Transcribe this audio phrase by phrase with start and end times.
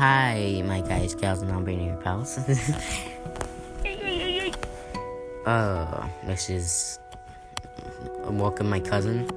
[0.00, 2.38] Hi, my guys, gals, and non-binary pals.
[5.44, 6.98] uh, this is
[8.24, 9.28] welcome my cousin.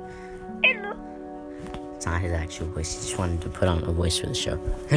[0.63, 0.95] Hello.
[1.97, 2.93] It's not his actual voice.
[2.93, 4.57] He just wanted to put on a voice for the show.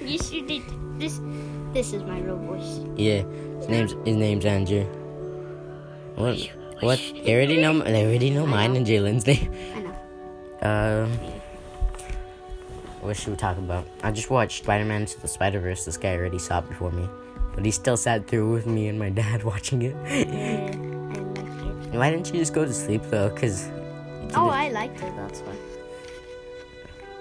[0.00, 0.62] Yes, you did.
[1.00, 1.18] This,
[1.72, 2.78] this is my real voice.
[2.94, 3.22] yeah,
[3.58, 4.84] his name's his name's Andrew.
[6.14, 6.38] What?
[6.78, 7.02] What?
[7.24, 7.80] They already know.
[7.80, 9.50] They already know mine and Jalen's name.
[9.74, 11.04] I know.
[11.10, 11.37] Um,
[13.00, 13.86] what should we talk about?
[14.02, 15.84] I just watched Spider-Man Into the Spider-Verse.
[15.84, 17.08] This guy already saw it before me,
[17.54, 19.94] but he still sat through with me and my dad watching it.
[19.96, 21.16] I like
[21.86, 21.94] it.
[21.94, 23.30] Why didn't you just go to sleep though?
[23.30, 23.68] Cause,
[24.34, 25.14] Oh, I liked it.
[25.16, 25.54] That's why.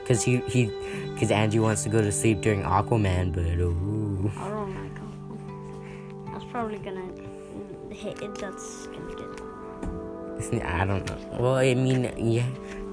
[0.06, 0.68] cause he he,
[1.20, 4.32] cause Andrew wants to go to sleep during Aquaman, but ooh.
[4.38, 6.34] I don't like.
[6.34, 7.08] I was probably gonna
[7.94, 8.36] hit it.
[8.40, 10.64] That's gonna get.
[10.66, 11.38] I don't know.
[11.40, 12.46] Well, I mean, yeah,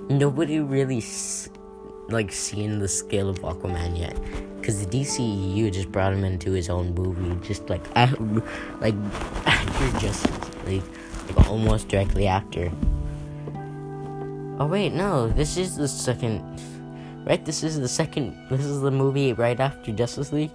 [0.09, 1.49] nobody really s-
[2.09, 4.17] like seen the scale of Aquaman yet,
[4.61, 8.05] because the DCU just brought him into his own movie, just like I,
[8.81, 8.95] like
[9.47, 10.83] after Justice League,
[11.37, 12.71] like almost directly after.
[14.59, 16.41] Oh wait, no, this is the second,
[17.27, 17.45] right?
[17.45, 18.37] This is the second.
[18.51, 20.53] This is the movie right after Justice League.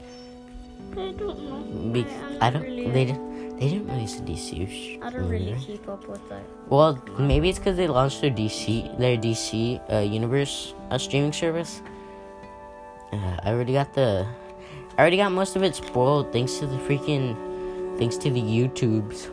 [0.93, 1.91] I don't know.
[1.91, 2.61] Be- I'm I don't.
[2.63, 3.28] Really, They didn't.
[3.59, 6.41] They didn't release a sh- I don't really keep up with that.
[6.69, 11.81] Well, maybe it's because they launched their DC, their DC uh, universe uh, streaming service.
[13.11, 14.25] Uh, I already got the,
[14.97, 17.35] I already got most of it spoiled thanks to the freaking,
[17.97, 19.29] thanks to the YouTubes.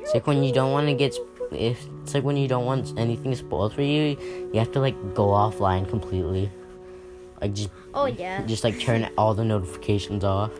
[0.00, 1.14] It's like when you don't want to get,
[1.50, 4.16] if it's like when you don't want anything spoiled for you,
[4.52, 6.50] you have to like go offline completely,
[7.42, 8.42] like just Oh yeah.
[8.46, 10.52] just like turn all the notifications off.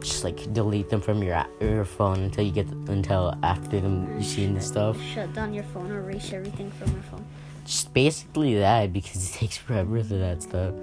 [0.00, 4.24] Just like delete them from your your phone until you get until after them you
[4.24, 5.00] seen the stuff.
[5.14, 7.24] Shut down your phone or erase everything from your phone.
[7.64, 10.74] just basically that because it takes forever for that stuff.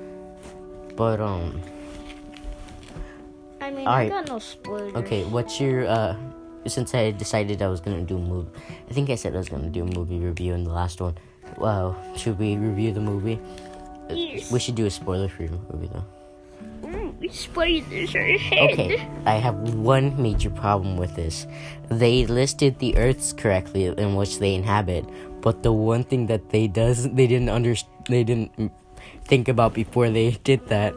[0.95, 1.61] But um,
[3.61, 3.88] I mean.
[3.88, 4.95] I got no spoilers.
[4.95, 6.16] okay, what's your uh?
[6.67, 8.50] Since I decided I was gonna do a movie,
[8.89, 11.16] I think I said I was gonna do a movie review in the last one.
[11.57, 13.39] Wow, should we review the movie?
[14.09, 14.51] Yes.
[14.51, 16.03] We should do a spoiler-free movie though.
[17.31, 18.72] Spoilers are ahead.
[18.72, 21.47] Okay, I have one major problem with this.
[21.89, 25.05] They listed the Earths correctly in which they inhabit,
[25.41, 27.73] but the one thing that they does they didn't under
[28.07, 28.72] they didn't
[29.25, 30.94] think about before they did that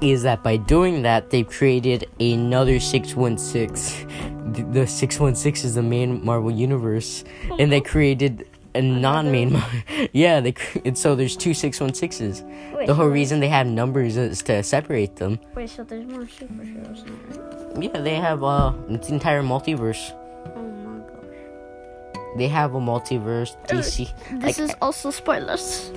[0.00, 4.06] is that by doing that they created another 616.
[4.52, 7.24] The- The 616 is the main Marvel universe,
[7.58, 7.90] and they uh-huh.
[7.90, 9.52] created a non-main.
[9.54, 9.64] Mar-
[10.12, 10.54] yeah, they
[10.84, 12.42] and so there's two 616s.
[12.74, 15.38] Wait, The whole so- reason they have numbers is to separate them.
[15.54, 17.82] Wait, so there's more superheroes now, right?
[17.94, 20.12] Yeah, they have uh it's the entire multiverse.
[20.56, 22.36] Oh my gosh.
[22.38, 24.08] They have a multiverse DC.
[24.40, 25.90] This Like, is also spoilers.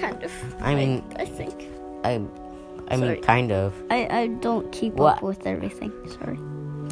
[0.00, 0.32] Kind of.
[0.60, 1.54] I mean- I, think.
[2.04, 2.20] I
[2.88, 3.72] I mean kind of.
[3.90, 5.16] I, I don't keep What?
[5.18, 5.92] up with everything.
[6.20, 6.38] Sorry.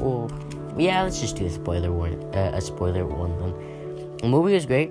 [0.00, 0.31] Well,
[0.78, 2.14] yeah, let's just do a spoiler one.
[2.34, 3.53] Uh, a spoiler one then.
[4.19, 4.91] The movie was great.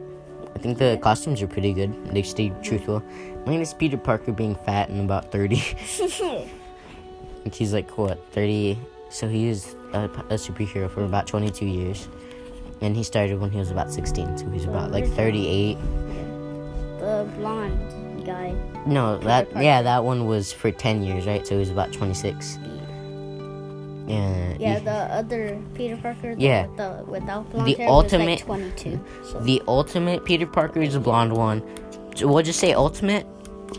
[0.56, 1.94] I think the costumes are pretty good.
[2.07, 3.03] They stayed truthful.
[3.45, 5.62] Minus Peter Parker being fat and about 30.
[7.45, 8.78] and He's like what 30
[9.09, 12.07] so he was a, a superhero for about 22 years
[12.79, 15.78] and he started when he was about 16 so he's about like 38
[17.01, 18.56] the blonde guy.
[18.85, 21.45] No, that yeah, that one was for ten years, right?
[21.45, 22.59] So he was about twenty six.
[24.11, 24.53] Yeah.
[24.59, 26.35] Yeah, the other Peter Parker.
[26.35, 26.67] The, Yeah.
[26.77, 28.99] The, without blonde The hair ultimate- was like 22.
[29.31, 29.39] So.
[29.39, 31.61] the ultimate Peter Parker is the blonde one.
[32.16, 33.25] So we'll just say ultimate,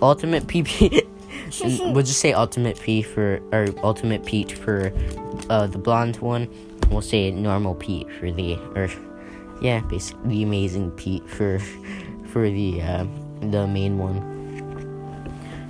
[0.00, 1.06] ultimate PP.
[1.92, 4.92] we'll just say ultimate P for or ultimate Pete for
[5.50, 6.48] uh, the blonde one.
[6.90, 8.88] We'll say normal Pete for the or
[9.60, 11.58] yeah, basically the amazing Pete for
[12.32, 13.04] for the uh,
[13.50, 14.18] the main one.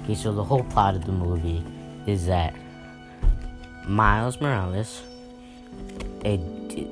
[0.04, 1.62] Okay, so the whole plot of the movie
[2.06, 2.54] is that
[3.88, 5.02] Miles Morales
[6.24, 6.34] a,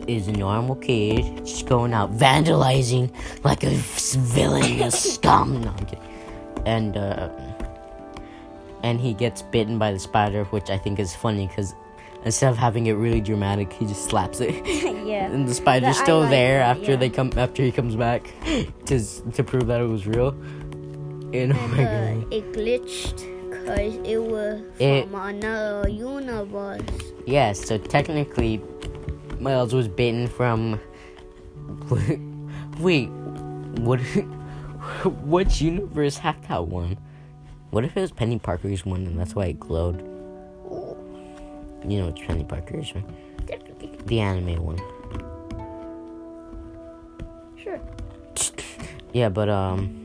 [0.07, 3.13] is a normal kid just going out vandalizing
[3.45, 5.61] like a villain, a scum.
[5.63, 6.05] No, I'm kidding.
[6.67, 7.29] And uh,
[8.83, 11.75] and he gets bitten by the spider, which I think is funny because
[12.25, 14.55] instead of having it really dramatic, he just slaps it.
[15.07, 15.31] yeah.
[15.31, 16.97] and the spider's I still there that, after yeah.
[16.97, 18.33] they come after he comes back
[18.87, 19.01] to
[19.33, 20.29] to prove that it was real.
[21.33, 22.33] And, oh my And God.
[22.33, 26.81] uh, it glitched because it was It- from another universe.
[27.27, 28.61] Yeah, so technically,
[29.39, 30.81] Miles was bitten from.
[32.81, 33.07] Wait,
[33.81, 34.01] what?
[35.25, 36.97] Which universe had that one?
[37.71, 40.01] What if it was Peni Parker's one and that's why it glowed?
[41.89, 44.07] You know it's Peni Parker's, right?
[44.07, 44.79] The anime one.
[47.63, 47.81] Sure.
[49.13, 50.00] Yeah, but um,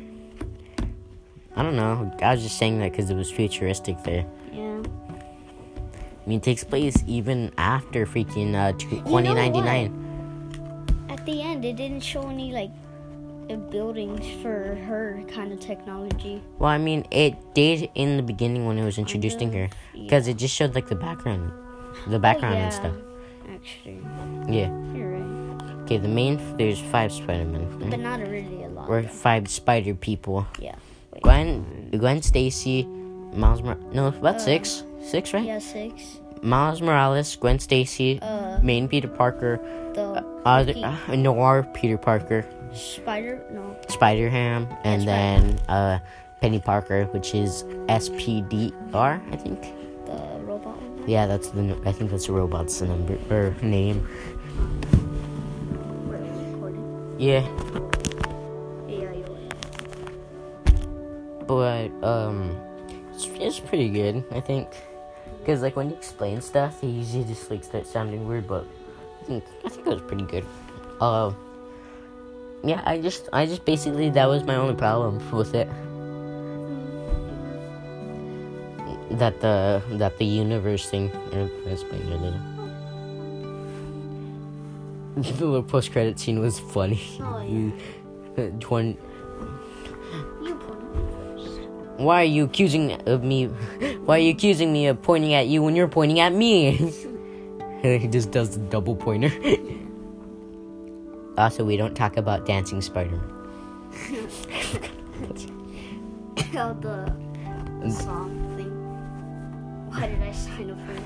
[1.55, 2.11] I don't know.
[2.21, 4.25] I was just saying that because it was futuristic there.
[4.51, 4.81] Yeah.
[4.83, 10.01] I mean, it takes place even after freaking uh, two- 2099.
[11.09, 12.71] At the end, it didn't show any like
[13.49, 16.41] uh, buildings for her kind of technology.
[16.59, 20.03] Well, I mean, it did in the beginning when it was introducing her, Yeah.
[20.03, 21.51] because it just showed like the background,
[22.07, 22.95] the background oh, yeah, and stuff.
[23.53, 23.99] Actually,
[24.49, 24.69] Yeah.
[24.93, 28.89] you're right, Okay, the main there's five Spider-Man, but not really a lot.
[28.89, 30.47] or five Spider people.
[30.59, 30.75] Yeah.
[31.21, 32.85] Gwen, Gwen Stacy,
[33.33, 33.61] Miles.
[33.63, 35.45] Mor- no, about Uh, six, six, right?
[35.45, 36.19] Yeah, six.
[36.41, 39.59] Miles Morales, Gwen Stacy, Uh, main Peter Parker,
[39.93, 43.41] the other uh, Noir Peter Parker, spider.
[43.51, 43.75] No.
[43.87, 45.99] Spider Ham, and That's then uh,
[46.41, 49.61] Peni Parker, which is SPDR, I think.
[50.05, 50.77] The robot.
[51.07, 51.75] Yeah, that's the.
[51.85, 54.05] I think that's the robot's number or name.
[57.17, 57.47] Yeah, Yeah,
[61.47, 62.57] but um,
[63.13, 64.69] it's, it's pretty good, I think.
[65.45, 68.65] Cause like when you explain stuff, it usually just like starts sounding weird, but
[69.21, 70.45] I think I think it was pretty good.
[70.99, 71.31] Uh,
[72.63, 75.69] yeah, I just I just basically that was my only problem with it.
[79.19, 81.11] That the that the universe thing.
[81.31, 82.41] I explained earlier.
[85.15, 86.99] The little post credit scene was funny.
[87.21, 87.71] Oh,
[88.37, 88.49] yeah.
[88.59, 88.97] 20,
[91.97, 93.45] why are you accusing of me?
[94.05, 96.71] Why are you accusing me of pointing at you when you're pointing at me?
[97.81, 99.31] he just does the double pointer.
[101.37, 103.31] also, we don't talk about dancing Spider-Man.
[106.57, 108.71] Oh, the song thing.
[109.89, 111.03] Why did I sign up for it?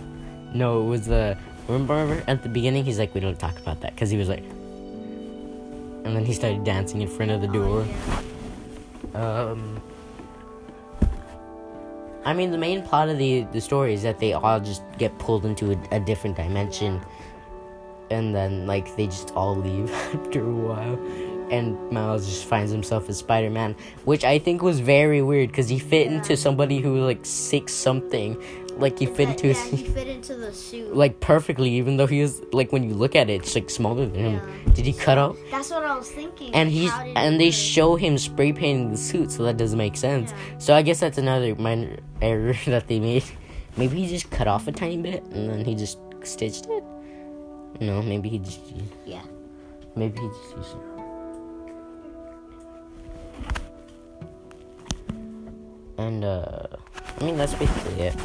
[0.53, 1.37] No, it was the
[1.67, 2.85] remember at the beginning.
[2.85, 4.43] He's like, we don't talk about that because he was like,
[6.03, 7.85] and then he started dancing in front of the door.
[7.85, 8.23] Oh,
[9.13, 9.41] yeah.
[9.51, 9.81] Um,
[12.29, 15.17] I mean, the main plot of the the story is that they all just get
[15.17, 17.01] pulled into a, a different dimension,
[18.11, 20.93] and then like they just all leave after a while,
[21.49, 25.69] and Miles just finds himself as Spider Man, which I think was very weird because
[25.69, 28.39] he fit into somebody who was like six something,
[28.79, 30.95] like he fit That- into yeah, his, he fit into the suit.
[30.95, 34.05] like perfectly, even though he was like when you look at it, it's like smaller
[34.05, 34.33] than him.
[34.67, 34.73] Yeah.
[34.73, 35.37] Did he cut out?
[35.51, 36.53] That's what I was thinking.
[36.55, 39.97] and he's and he they show him spray painting the suit, so that doesn't make
[39.97, 40.31] sense.
[40.31, 40.57] Yeah.
[40.59, 43.23] So I guess that's another minor error that they made.
[43.77, 46.83] Maybe he just cut off a tiny bit and then he just stitched it.
[47.79, 48.59] No, maybe he just
[49.05, 49.21] Yeah.
[49.95, 50.81] maybe he just used it.
[55.97, 56.63] And uh,
[57.19, 58.15] I mean that's basically it.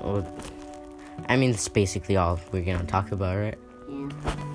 [0.00, 0.26] Well,
[1.28, 3.58] I mean that's basically all we're gonna talk about, right?
[3.88, 4.54] Yeah.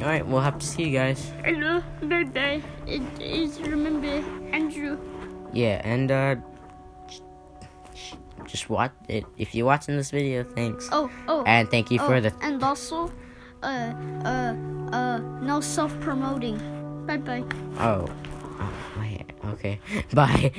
[0.00, 1.30] All right, we'll have to see you guys.
[1.44, 2.62] Hello, bye bye.
[2.86, 4.98] It is remember Andrew.
[5.52, 6.36] Yeah, and uh
[8.50, 10.88] just watch it if you're watching this video, thanks.
[10.90, 11.44] Oh, oh.
[11.44, 13.12] And thank you oh, for the and also,
[13.62, 13.92] uh,
[14.24, 14.54] uh,
[14.92, 16.58] uh, no self promoting.
[17.06, 17.44] Bye bye.
[17.78, 18.06] oh.
[18.60, 19.80] oh wait, okay.
[20.14, 20.52] Bye.